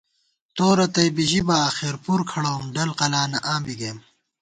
[0.55, 3.97] تو رتئ بی ژِبہ آخر پُر کھڑَوُم ڈل قلانہ آں بی گئیم